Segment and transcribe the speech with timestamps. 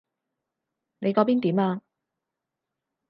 [0.97, 1.79] 你嗰邊點啊？